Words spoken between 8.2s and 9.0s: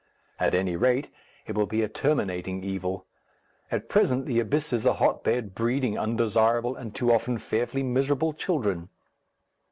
children.